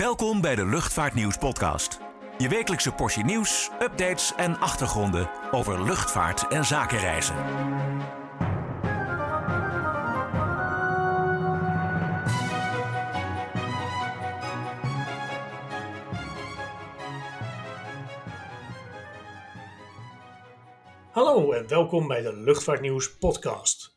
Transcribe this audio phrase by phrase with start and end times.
[0.00, 1.98] Welkom bij de Luchtvaartnieuws podcast.
[2.38, 7.34] Je wekelijkse portie nieuws, updates en achtergronden over luchtvaart en zakenreizen.
[21.10, 23.96] Hallo en welkom bij de Luchtvaartnieuws podcast.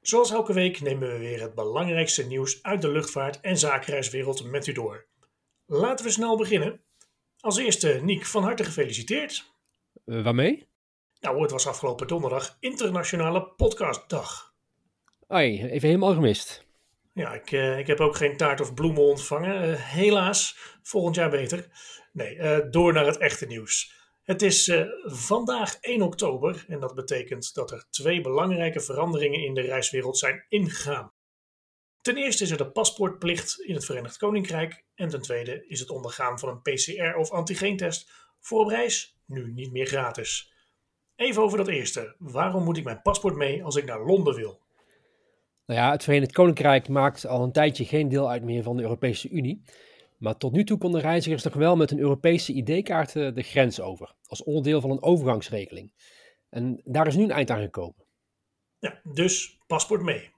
[0.00, 4.66] Zoals elke week nemen we weer het belangrijkste nieuws uit de luchtvaart en zakenreiswereld met
[4.66, 5.07] u door.
[5.70, 6.80] Laten we snel beginnen.
[7.40, 9.52] Als eerste, Niek, van harte gefeliciteerd.
[10.04, 10.68] Uh, waarmee?
[11.20, 14.54] Nou, het was afgelopen donderdag Internationale Podcastdag.
[15.26, 16.66] Ai, even helemaal gemist.
[17.14, 19.68] Ja, ik, uh, ik heb ook geen taart of bloemen ontvangen.
[19.68, 21.68] Uh, helaas, volgend jaar beter.
[22.12, 23.92] Nee, door naar het echte nieuws.
[24.22, 29.60] Het is vandaag 1 oktober en dat betekent dat er twee belangrijke veranderingen in de
[29.60, 31.12] reiswereld zijn ingegaan.
[32.08, 35.90] Ten eerste is er de paspoortplicht in het Verenigd Koninkrijk en ten tweede is het
[35.90, 40.52] ondergaan van een PCR- of antigeentest voor op reis nu niet meer gratis.
[41.16, 42.14] Even over dat eerste.
[42.18, 44.60] Waarom moet ik mijn paspoort mee als ik naar Londen wil?
[45.66, 48.82] Nou ja, het Verenigd Koninkrijk maakt al een tijdje geen deel uit meer van de
[48.82, 49.62] Europese Unie.
[50.16, 54.14] Maar tot nu toe konden reizigers nog wel met een Europese ID-kaart de grens over,
[54.26, 55.92] als onderdeel van een overgangsregeling.
[56.48, 58.06] En daar is nu een eind aan gekomen.
[58.78, 60.36] Ja, dus paspoort mee.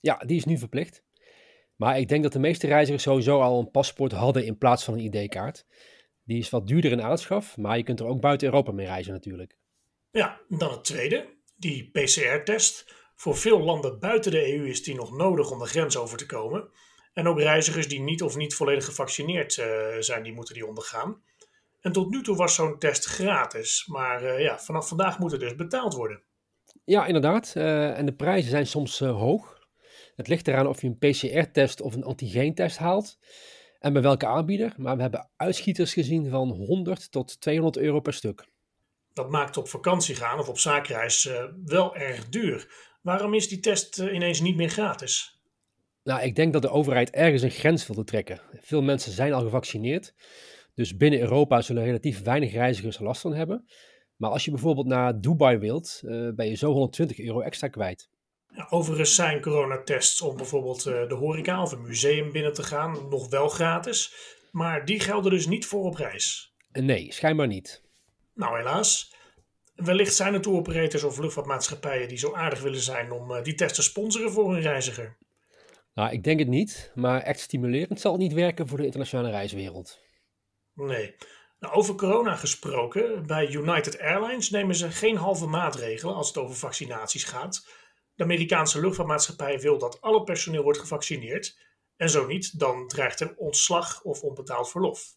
[0.00, 1.02] Ja, die is nu verplicht.
[1.76, 4.94] Maar ik denk dat de meeste reizigers sowieso al een paspoort hadden in plaats van
[4.94, 5.66] een ID-kaart.
[6.22, 9.12] Die is wat duurder in aanschaf, maar je kunt er ook buiten Europa mee reizen
[9.12, 9.56] natuurlijk.
[10.10, 12.94] Ja, dan het tweede, die PCR-test.
[13.14, 16.26] Voor veel landen buiten de EU is die nog nodig om de grens over te
[16.26, 16.70] komen.
[17.12, 19.66] En ook reizigers die niet of niet volledig gevaccineerd uh,
[19.98, 21.22] zijn, die moeten die ondergaan.
[21.80, 25.40] En tot nu toe was zo'n test gratis, maar uh, ja, vanaf vandaag moet het
[25.40, 26.22] dus betaald worden.
[26.84, 27.54] Ja, inderdaad.
[27.56, 29.59] Uh, en de prijzen zijn soms hoog.
[30.20, 33.18] Het ligt eraan of je een PCR-test of een antigeentest haalt
[33.78, 34.74] en bij welke aanbieder.
[34.76, 38.46] Maar we hebben uitschieters gezien van 100 tot 200 euro per stuk.
[39.12, 42.72] Dat maakt op vakantie gaan of op zaakreis uh, wel erg duur.
[43.02, 45.40] Waarom is die test uh, ineens niet meer gratis?
[46.02, 48.40] Nou, ik denk dat de overheid ergens een grens wilde trekken.
[48.60, 50.14] Veel mensen zijn al gevaccineerd,
[50.74, 53.64] dus binnen Europa zullen relatief weinig reizigers er last van hebben.
[54.16, 58.10] Maar als je bijvoorbeeld naar Dubai wilt, uh, ben je zo 120 euro extra kwijt.
[58.68, 63.28] Overigens zijn coronatests om bijvoorbeeld uh, de horeca of een museum binnen te gaan nog
[63.28, 64.14] wel gratis.
[64.50, 66.54] Maar die gelden dus niet voor op reis.
[66.72, 67.82] Nee, schijnbaar niet.
[68.34, 69.14] Nou, helaas.
[69.74, 73.74] Wellicht zijn er tour-operators of luchtvaartmaatschappijen die zo aardig willen zijn om uh, die test
[73.74, 75.16] te sponsoren voor hun reiziger.
[75.94, 79.30] Nou, ik denk het niet, maar echt stimulerend zal het niet werken voor de internationale
[79.30, 79.98] reiswereld.
[80.74, 81.14] Nee.
[81.58, 86.56] Nou, over corona gesproken, bij United Airlines nemen ze geen halve maatregelen als het over
[86.56, 87.68] vaccinaties gaat.
[88.20, 91.58] De Amerikaanse luchtvaartmaatschappij wil dat alle personeel wordt gevaccineerd.
[91.96, 95.16] En zo niet, dan dreigt er ontslag of onbetaald verlof.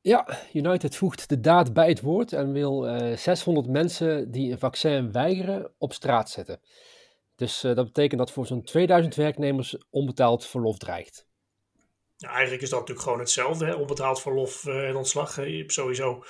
[0.00, 4.58] Ja, United voegt de daad bij het woord en wil uh, 600 mensen die een
[4.58, 6.60] vaccin weigeren op straat zetten.
[7.34, 11.26] Dus uh, dat betekent dat voor zo'n 2000 werknemers onbetaald verlof dreigt.
[12.18, 13.74] Eigenlijk is dat natuurlijk gewoon hetzelfde, hè?
[13.74, 15.38] onbetaald verlof uh, en ontslag.
[15.66, 16.24] Sowieso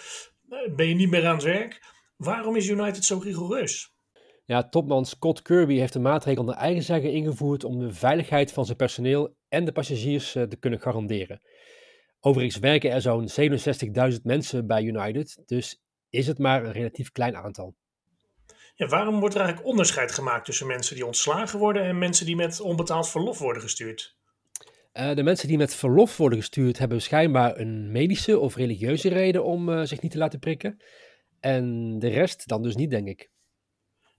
[0.71, 1.81] ben je niet meer aan het werk.
[2.17, 3.92] Waarom is United zo rigoureus?
[4.53, 8.65] Ja, topman Scott Kirby heeft de maatregel naar eigen zeggen ingevoerd om de veiligheid van
[8.65, 11.41] zijn personeel en de passagiers te kunnen garanderen.
[12.21, 13.29] Overigens werken er zo'n
[14.13, 17.75] 67.000 mensen bij United, dus is het maar een relatief klein aantal.
[18.75, 22.37] Ja, waarom wordt er eigenlijk onderscheid gemaakt tussen mensen die ontslagen worden en mensen die
[22.37, 24.17] met onbetaald verlof worden gestuurd?
[24.93, 29.45] Uh, de mensen die met verlof worden gestuurd hebben schijnbaar een medische of religieuze reden
[29.45, 30.83] om uh, zich niet te laten prikken.
[31.41, 33.31] En de rest dan dus niet, denk ik.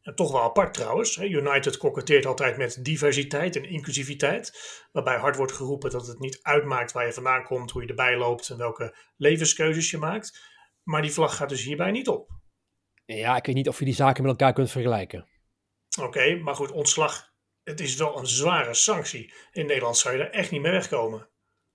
[0.03, 1.17] En toch wel apart trouwens.
[1.17, 4.53] United koketteert altijd met diversiteit en inclusiviteit.
[4.91, 8.17] Waarbij hard wordt geroepen dat het niet uitmaakt waar je vandaan komt, hoe je erbij
[8.17, 10.39] loopt en welke levenskeuzes je maakt.
[10.83, 12.29] Maar die vlag gaat dus hierbij niet op.
[13.05, 15.27] Ja, ik weet niet of je die zaken met elkaar kunt vergelijken.
[15.97, 17.31] Oké, okay, maar goed, ontslag.
[17.63, 19.33] Het is wel een zware sanctie.
[19.51, 21.29] In Nederland zou je er echt niet mee wegkomen.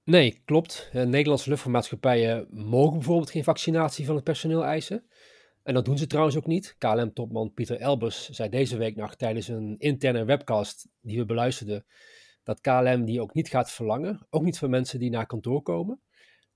[0.04, 0.90] Nee, klopt.
[0.92, 5.08] Nederlandse luchtvaartmaatschappijen mogen bijvoorbeeld geen vaccinatie van het personeel eisen.
[5.62, 6.74] En dat doen ze trouwens ook niet.
[6.78, 11.86] KLM-topman Pieter Elbers zei deze week nog tijdens een interne webcast die we beluisterden,
[12.42, 16.00] dat KLM die ook niet gaat verlangen, ook niet voor mensen die naar kantoor komen.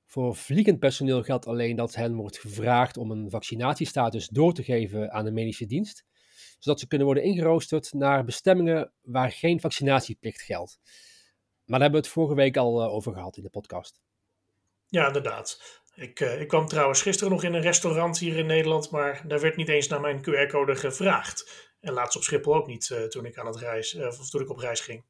[0.07, 5.13] Voor vliegend personeel geldt alleen dat hen wordt gevraagd om een vaccinatiestatus door te geven
[5.13, 6.05] aan de medische dienst,
[6.59, 10.81] zodat ze kunnen worden ingeroosterd naar bestemmingen waar geen vaccinatieplicht geldt.
[11.65, 14.01] Maar daar hebben we het vorige week al over gehad in de podcast.
[14.87, 15.81] Ja, inderdaad.
[15.95, 19.41] Ik, uh, ik kwam trouwens gisteren nog in een restaurant hier in Nederland, maar daar
[19.41, 21.71] werd niet eens naar mijn QR-code gevraagd.
[21.81, 24.41] En laatst op Schiphol ook niet uh, toen ik aan het reis, uh, of toen
[24.41, 25.05] ik op reis ging.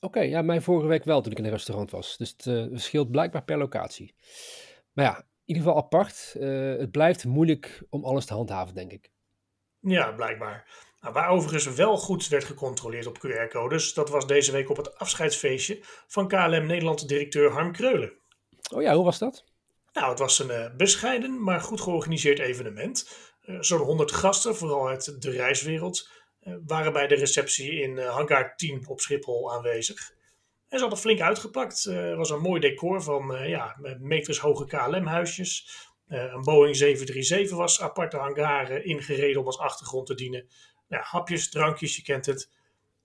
[0.00, 2.16] Oké, ja, mij vorige week wel toen ik in een restaurant was.
[2.16, 4.14] Dus het verschilt blijkbaar per locatie.
[4.92, 6.34] Maar ja, in ieder geval apart.
[6.78, 9.10] Het blijft moeilijk om alles te handhaven, denk ik.
[9.80, 10.68] Ja, blijkbaar.
[11.00, 14.98] Nou, waar overigens wel goed werd gecontroleerd op QR-codes, dat was deze week op het
[14.98, 18.12] afscheidsfeestje van KLM Nederland directeur Harm Kreulen.
[18.74, 19.44] Oh ja, hoe was dat?
[19.96, 23.10] Nou, het was een uh, bescheiden, maar goed georganiseerd evenement.
[23.44, 26.10] Uh, Zo'n 100 gasten, vooral uit de reiswereld,
[26.42, 30.14] uh, waren bij de receptie in hangar 10 op Schiphol aanwezig.
[30.68, 31.84] En ze hadden flink uitgepakt.
[31.84, 35.68] Er was een mooi decor van ja, metershoge KLM-huisjes.
[36.06, 40.48] een Boeing 737 was aparte hangaren ingereden om als achtergrond te dienen
[40.88, 42.50] ja, hapjes, drankjes, je kent het.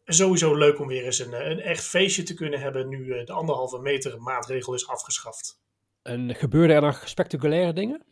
[0.05, 3.33] Sowieso leuk om weer eens een, een echt feestje te kunnen hebben nu eh, de
[3.33, 5.59] anderhalve meter maatregel is afgeschaft.
[6.03, 8.03] En gebeurden er nog spectaculaire dingen?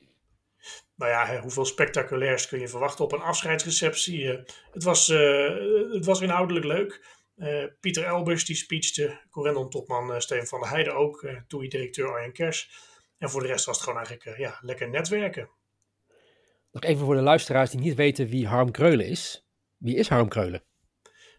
[0.96, 4.32] Nou ja, hoeveel spectaculairs kun je verwachten op een afscheidsreceptie?
[4.32, 7.18] Eh, het, was, uh, het was inhoudelijk leuk.
[7.38, 12.72] Uh, Pieter Elbers die speechte, Corendon-topman Steven van der Heijden ook, uh, TUI-directeur Arjen Kers.
[13.18, 15.50] En voor de rest was het gewoon eigenlijk ja, lekker netwerken.
[16.72, 19.48] Nog even voor de luisteraars die niet weten wie Harm Kreulen is.
[19.78, 20.64] Wie is Harm Kreulen?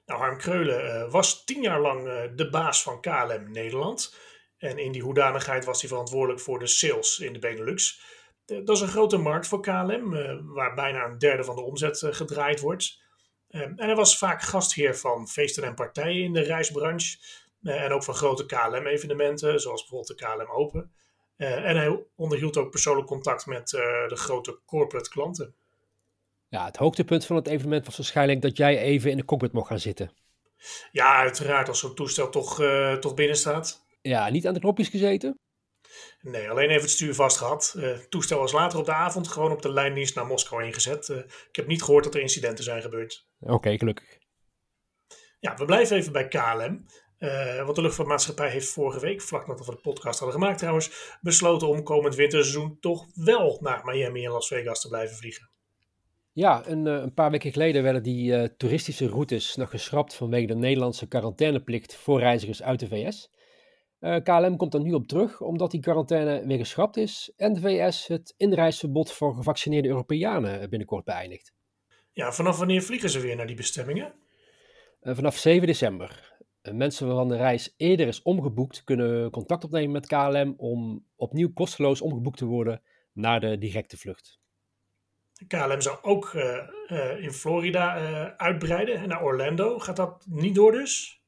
[0.06, 4.14] Nou, Harm Kreulen was tien jaar lang de baas van KLM Nederland.
[4.60, 8.02] En in die hoedanigheid was hij verantwoordelijk voor de sales in de Benelux.
[8.44, 11.62] De, dat is een grote markt voor KLM, uh, waar bijna een derde van de
[11.62, 13.02] omzet gedraaid wordt.
[13.48, 17.18] en hij was vaak gastheer van feesten en partijen in de reisbranche.
[17.62, 20.92] en ook van grote KLM-evenementen, zoals bijvoorbeeld de KLM Open.
[21.36, 25.54] en hij onderhield ook persoonlijk contact met de grote corporate klanten.
[26.48, 29.68] Ja, het hoogtepunt van het evenement was waarschijnlijk dat jij even in de cockpit mocht
[29.68, 30.12] gaan zitten.
[30.92, 33.84] Ja, uiteraard, als zo'n toestel toch, uh, toch binnen staat.
[34.00, 35.38] Ja, niet aan de knopjes gezeten?
[36.20, 37.74] Nee, alleen even het stuur vast gehad.
[37.76, 41.08] Uh, het toestel was later op de avond gewoon op de lijndienst naar Moskou ingezet.
[41.08, 43.28] Uh, ik heb niet gehoord dat er incidenten zijn gebeurd.
[43.40, 44.18] Oké, okay, gelukkig.
[45.40, 46.86] Ja, we blijven even bij KLM.
[47.18, 51.16] Uh, want de luchtvaartmaatschappij heeft vorige week, vlak nadat we de podcast hadden gemaakt trouwens,
[51.20, 55.50] besloten om komend winterseizoen toch wel naar Miami en Las Vegas te blijven vliegen.
[56.32, 60.54] Ja, een, eh, een, paar weken geleden werden die toeristische routes nog geschrapt vanwege de
[60.54, 63.30] Nederlandse quarantaineplicht voor reizigers uit de VS.
[64.00, 67.52] Uh, eh, KLM komt er nu op terug omdat die quarantaine weer geschrapt is en
[67.52, 71.52] de VS het inreisverbod voor gevaccineerde Europeanen binnenkort beëindigt.
[72.12, 74.12] Ja, vanaf wanneer vliegen ze weer naar die bestemmingen?
[75.02, 76.38] vanaf 7 december.
[76.62, 82.00] mensen waarvan de reis eerder is omgeboekt kunnen contact opnemen met KLM om opnieuw kosteloos
[82.00, 82.82] omgeboekt te worden
[83.12, 84.38] naar de directe vlucht.
[85.46, 86.34] KLM zou ook
[87.20, 87.94] in Florida
[88.36, 89.78] uitbreiden naar Orlando.
[89.78, 91.19] Gaat dat niet door dus?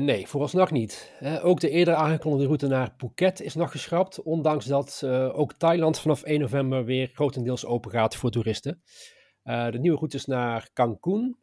[0.00, 1.12] Nee, vooralsnog niet.
[1.42, 6.22] ook de eerder aangekondigde route naar Phuket is nog geschrapt, ondanks dat ook Thailand vanaf
[6.22, 8.82] 1 november weer grotendeels open gaat voor toeristen.
[9.42, 11.38] de nieuwe routes naar Cancun,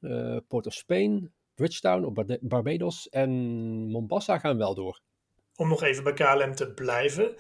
[0.48, 3.32] Port of Spain, Bridgetown op Barbados en
[3.92, 5.02] Mombasa gaan wel door.
[5.56, 7.36] Om nog even bij KLM te blijven,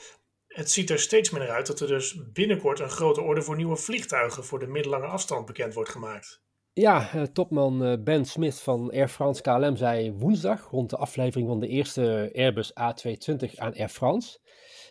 [0.47, 3.75] het ziet er steeds naar uit dat er dus binnenkort een grote orde voor nieuwe
[3.75, 6.43] vliegtuigen voor de middellange afstand bekend wordt gemaakt.
[6.77, 11.47] Ja, eh, topman eh, Ben Smith van Air France KLM zei woensdag rond de aflevering
[11.47, 14.39] van de eerste Airbus A220 aan Air France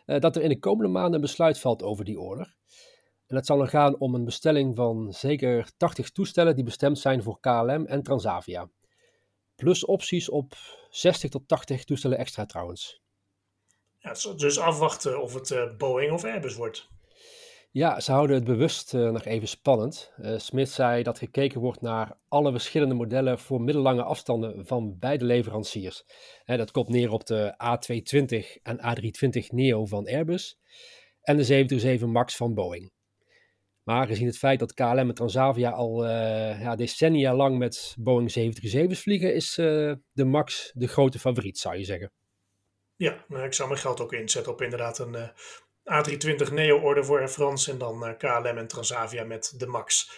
[0.06, 2.56] eh, dat er in de komende maanden een besluit valt over die order.
[3.26, 7.40] En het zal gaan om een bestelling van zeker 80 toestellen die bestemd zijn voor
[7.40, 8.70] KLM en Transavia.
[9.54, 10.54] Plus opties op
[10.90, 13.02] 60 tot 80 toestellen extra trouwens.
[13.98, 16.88] Ja, dus afwachten of het Boeing of Airbus wordt.
[17.74, 20.12] Ja, ze houden het bewust uh, nog even spannend.
[20.20, 25.24] Uh, Smith zei dat gekeken wordt naar alle verschillende modellen voor middellange afstanden van beide
[25.24, 26.04] leveranciers.
[26.44, 30.58] dat komt neer op de A220 en A320 Neo van Airbus
[31.20, 32.92] en de 737 MAX van Boeing.
[33.82, 39.00] Maar gezien het feit dat KLM en Transavia al ja, decennia lang met Boeing 737's
[39.00, 42.12] vliegen, is de MAX de grote favoriet, zou je zeggen.
[42.96, 45.16] Ja, nou, ik zou mijn geld ook inzetten op inderdaad een
[45.84, 50.10] A320 Neo-order voor Air France en dan eh, KLM en Transavia met de MAX.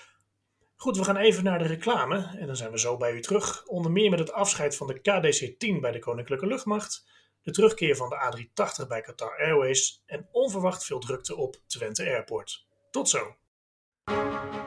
[0.76, 3.64] Goed, we gaan even naar de reclame en dan zijn we zo bij u terug.
[3.66, 7.06] Onder meer met het afscheid van de KDC-10 bij de Koninklijke Luchtmacht,
[7.42, 12.66] de terugkeer van de A380 bij Qatar Airways en onverwacht veel drukte op Twente Airport.
[12.90, 13.36] Tot zo!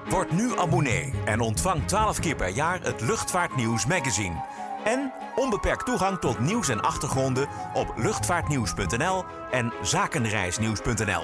[0.09, 4.43] Word nu abonnee en ontvang 12 keer per jaar het Luchtvaartnieuws magazine
[4.83, 11.23] en onbeperkt toegang tot nieuws en achtergronden op luchtvaartnieuws.nl en zakenreisnieuws.nl.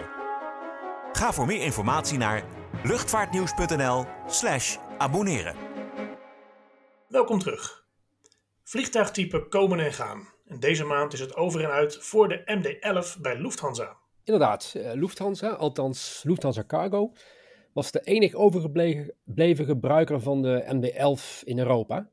[1.11, 2.43] Ga voor meer informatie naar
[2.83, 5.55] luchtvaartnieuws.nl/slash abonneren.
[7.07, 7.85] Welkom terug.
[8.63, 10.33] Vliegtuigtypen komen en gaan.
[10.45, 13.97] En deze maand is het over en uit voor de MD-11 bij Lufthansa.
[14.23, 17.11] Inderdaad, eh, Lufthansa, althans Lufthansa Cargo,
[17.73, 22.09] was de enig overgebleven gebruiker van de MD-11 in Europa.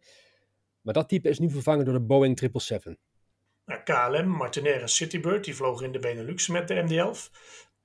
[0.83, 3.11] Maar dat type is nu vervangen door de Boeing 777.
[3.65, 7.31] Nou, KLM, Martinair en Citybird die vlogen in de Benelux met de MD-11.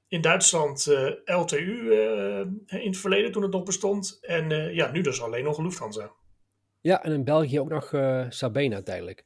[0.08, 0.86] In Duitsland
[1.25, 1.94] LTU
[2.66, 4.18] in het verleden toen het nog bestond.
[4.22, 6.12] En ja, nu dus alleen nog Lufthansa.
[6.82, 7.89] Ja, en in België ook nog
[8.30, 9.24] Sabena uiteindelijk.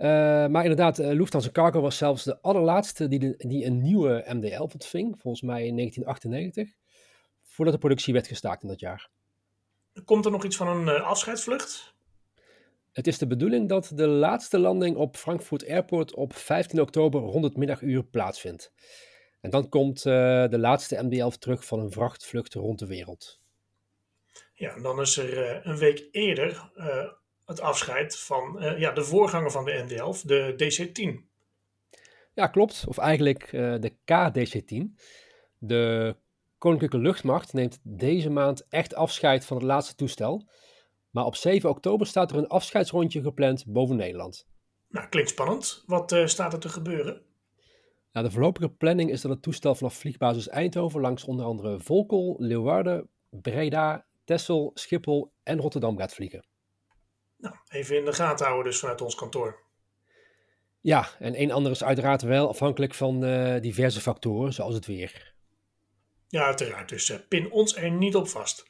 [0.00, 0.08] Uh,
[0.46, 4.58] maar inderdaad, uh, Lufthansa Cargo was zelfs de allerlaatste die, de, die een nieuwe MD-11
[4.58, 6.74] ontving, volgens mij in 1998,
[7.42, 9.08] voordat de productie werd gestaakt in dat jaar.
[10.04, 11.94] Komt er nog iets van een uh, afscheidsvlucht?
[12.92, 17.44] Het is de bedoeling dat de laatste landing op Frankfurt Airport op 15 oktober rond
[17.44, 18.72] het middaguur plaatsvindt.
[19.40, 23.40] En dan komt de laatste MD-11 terug van een vrachtvlucht rond de wereld.
[24.54, 26.70] Ja, en dan is er een week eerder
[27.44, 31.28] het afscheid van ja, de voorganger van de ND11, de DC-10.
[32.34, 32.84] Ja, klopt.
[32.88, 35.02] Of eigenlijk de KDC-10.
[35.58, 36.16] De
[36.58, 40.48] Koninklijke Luchtmacht neemt deze maand echt afscheid van het laatste toestel.
[41.10, 44.46] Maar op 7 oktober staat er een afscheidsrondje gepland boven Nederland.
[44.88, 45.82] Nou, klinkt spannend.
[45.86, 47.22] Wat uh, staat er te gebeuren?
[48.12, 52.36] Nou, de voorlopige planning is dat het toestel vanaf vliegbasis Eindhoven langs onder andere Volkel,
[52.38, 56.44] Leeuwarden, Breda, Texel, Schiphol en Rotterdam gaat vliegen.
[57.36, 59.58] Nou, even in de gaten houden dus vanuit ons kantoor.
[60.80, 65.34] Ja, en een ander is uiteraard wel afhankelijk van uh, diverse factoren, zoals het weer.
[66.28, 66.88] Ja, uiteraard.
[66.88, 68.66] Dus uh, pin ons er niet op vast.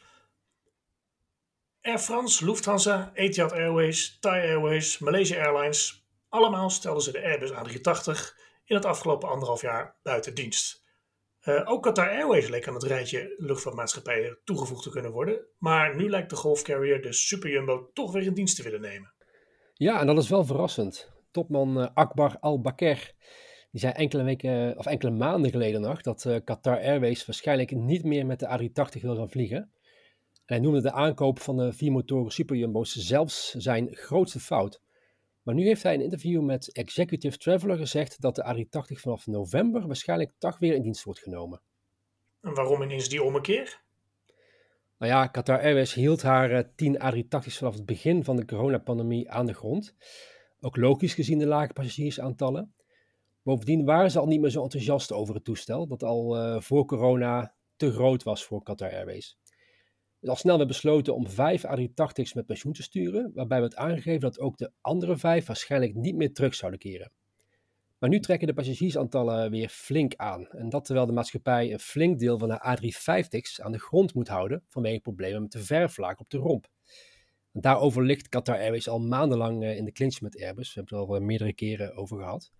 [1.82, 8.36] Air France, Lufthansa, Etihad Airways, Thai Airways, Malaysia Airlines, allemaal stelden ze de Airbus A380
[8.64, 10.84] in het afgelopen anderhalf jaar buiten dienst.
[11.44, 15.46] Uh, ook Qatar Airways leek aan het rijtje luchtvaartmaatschappijen toegevoegd te kunnen worden.
[15.58, 19.14] Maar nu lijkt de golfcarrier de Super Jumbo toch weer in dienst te willen nemen.
[19.74, 21.10] Ja, en dat is wel verrassend.
[21.30, 23.12] Topman uh, Akbar Al-Bakr
[23.70, 28.04] die zei enkele, weken, of enkele maanden geleden nog dat uh, Qatar Airways waarschijnlijk niet
[28.04, 29.72] meer met de A380 wil gaan vliegen.
[30.50, 34.80] Hij noemde de aankoop van de vier motoren Super Jumbo's zelfs zijn grootste fout.
[35.42, 39.26] Maar nu heeft hij in een interview met Executive Traveler gezegd dat de A380 vanaf
[39.26, 41.60] november waarschijnlijk toch weer in dienst wordt genomen.
[42.40, 43.80] En waarom ineens die ommekeer?
[44.98, 49.30] Nou ja, Qatar Airways hield haar 10 eh, A380's vanaf het begin van de coronapandemie
[49.30, 49.94] aan de grond.
[50.60, 52.74] Ook logisch gezien de lage passagiersaantallen.
[53.42, 56.84] Bovendien waren ze al niet meer zo enthousiast over het toestel, dat al uh, voor
[56.84, 59.39] corona te groot was voor Qatar Airways
[60.28, 64.38] al snel werd besloten om vijf A380's met pensioen te sturen, waarbij werd aangegeven dat
[64.38, 67.12] ook de andere vijf waarschijnlijk niet meer terug zouden keren.
[67.98, 70.46] Maar nu trekken de passagiersaantallen weer flink aan.
[70.46, 74.28] En dat terwijl de maatschappij een flink deel van de A350's aan de grond moet
[74.28, 76.68] houden vanwege problemen met de verflaak op de romp.
[77.52, 80.74] Daarover ligt Qatar Airways al maandenlang eh, in de clinch met Airbus.
[80.74, 82.52] We hebben het er al meerdere keren over gehad.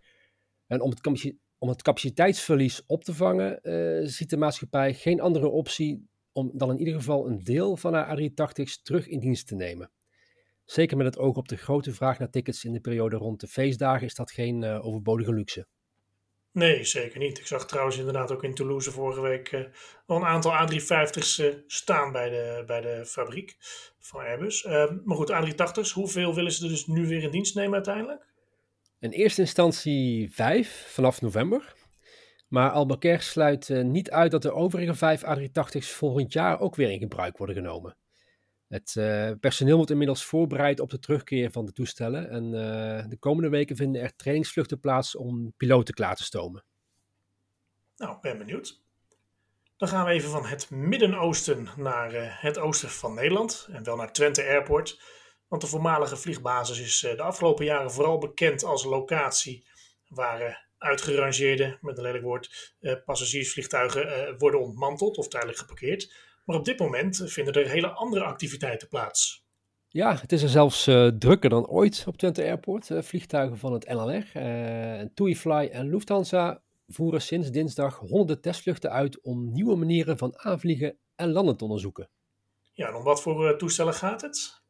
[0.67, 5.49] En om het, om het capaciteitsverlies op te vangen, uh, ziet de maatschappij geen andere
[5.49, 6.09] optie
[6.40, 9.90] om dan in ieder geval een deel van haar A380's terug in dienst te nemen.
[10.64, 13.47] Zeker met het oog op de grote vraag naar tickets in de periode rond de
[13.47, 15.66] feestdagen is dat geen uh, overbodige luxe.
[16.52, 17.38] Nee, zeker niet.
[17.38, 19.61] Ik zag trouwens inderdaad ook in Toulouse vorige week uh,
[20.06, 23.56] al een aantal A350's uh, staan bij de, bij de fabriek
[23.99, 24.64] van Airbus.
[24.64, 28.26] Ehm, maar goed, A380's, hoeveel willen ze er dus nu weer in dienst nemen uiteindelijk?
[29.00, 31.75] In eerste instantie vijf vanaf november.
[32.50, 36.90] Maar Albuquerque sluit uh, niet uit dat de overige vijf A380's volgend jaar ook weer
[36.90, 37.97] in gebruik worden genomen.
[38.69, 43.16] Het uh, personeel wordt inmiddels voorbereid op de terugkeer van de toestellen en uh, de
[43.19, 46.64] komende weken vinden er trainingsvluchten plaats om piloten klaar te stomen.
[47.97, 48.83] Nou, ben benieuwd.
[49.76, 54.12] Dan gaan we even van het Midden-Oosten naar het oosten van Nederland en wel naar
[54.12, 55.00] Twente Airport.
[55.49, 59.66] Want de voormalige vliegbasis is de afgelopen jaren vooral bekend als locatie
[60.09, 66.12] waar uitgerangeerde, met een lelijk woord, uh, passagiersvliegtuigen uh, worden ontmanteld of tijdelijk geparkeerd.
[66.44, 69.44] Maar op dit moment vinden er hele andere activiteiten plaats.
[69.88, 72.90] Ja, het is er zelfs uh, drukker dan ooit op Twente Airport.
[72.92, 79.52] vliegtuigen van het NLR, uh, TuiFly en Lufthansa voeren sinds dinsdag honderden testvluchten uit om
[79.52, 82.08] nieuwe manieren van aanvliegen en landen te onderzoeken.
[82.72, 84.62] Ja, en om wat voor toestellen gaat het?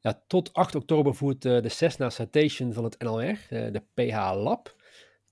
[0.00, 4.74] Ja, tot 8 oktober voert de Cessna Citation van het NLR, de PH Lab,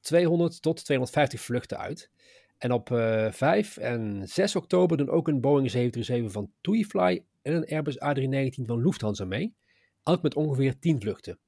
[0.03, 2.11] 200 tot 250 vluchten uit.
[2.59, 7.25] En op uh, eh, 5 en 6 oktober doen ook een Boeing 737 van TuiFly
[7.43, 9.55] en een Airbus A319 van Lufthansa mee.
[10.03, 11.39] Elk met ongeveer 10 vluchten.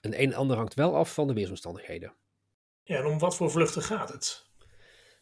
[0.00, 2.14] En een en ander hangt wel af van de weersomstandigheden.
[2.82, 4.50] Ja, en om wat voor vluchten gaat het?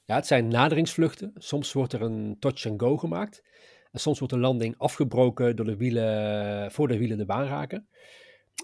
[0.04, 1.32] Ja, het zijn naderingsvluchten.
[1.34, 3.42] Soms wordt er een touch and go gemaakt.
[3.90, 7.88] En soms wordt de landing afgebroken door de wielen, voor de wielen de baan raken.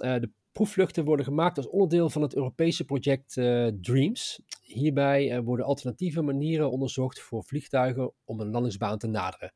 [0.00, 4.40] Uh, de Proefvluchten worden gemaakt als onderdeel van het Europese project uh, DREAMS.
[4.62, 9.52] Hierbij uh, worden alternatieve manieren onderzocht voor vliegtuigen om een landingsbaan te naderen.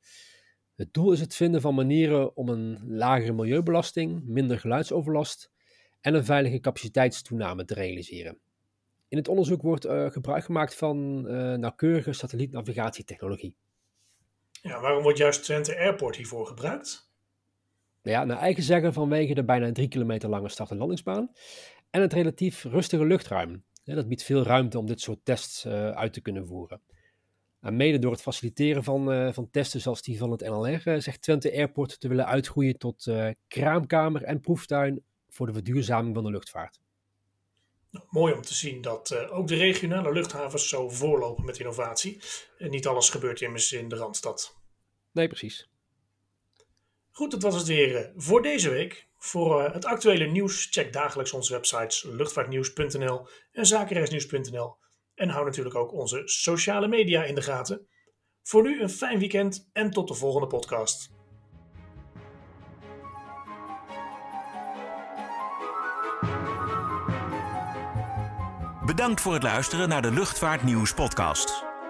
[0.74, 5.50] Het doel is het vinden van manieren om een lagere milieubelasting, minder geluidsoverlast
[6.00, 8.38] en een veilige capaciteitstoename te realiseren.
[9.08, 11.22] In het onderzoek wordt uh, gebruik gemaakt van
[11.60, 13.54] nauwkeurige satellietnavigatietechnologie.
[14.50, 17.09] Ja, waarom wordt juist Twente Airport hiervoor gebruikt?
[18.02, 21.32] Ja, naar eigen zeggen vanwege de bijna drie kilometer lange start- en landingsbaan
[21.90, 23.64] en het relatief rustige luchtruim.
[23.82, 26.80] Ja, dat biedt veel ruimte om dit soort tests uh, uit te kunnen voeren.
[27.60, 31.00] En mede door het faciliteren van, uh, van testen zoals die van het NLR uh,
[31.00, 33.12] zegt Twente Airport te willen uitgroeien tot
[33.48, 36.80] kraamkamer en proeftuin voor de verduurzaming van de luchtvaart.
[37.90, 42.20] Nou, mooi om te zien dat uh, ook de regionale luchthavens zo voorlopen met innovatie.
[42.58, 44.56] En niet alles gebeurt immers in de Randstad.
[45.12, 45.68] Nee, precies.
[47.20, 49.08] Goed, dat was het weer uh, voor deze week.
[49.16, 54.76] Voor uh, het actuele nieuws check dagelijks onze websites luchtvaartnieuws.nl en zakenreisnieuws.nl.
[55.14, 57.88] En hou natuurlijk ook onze sociale media in de gaten.
[58.42, 61.10] Voor nu een fijn weekend en tot de volgende podcast.
[68.86, 71.69] Bedankt voor het luisteren naar de Luchtvaartnieuws podcast.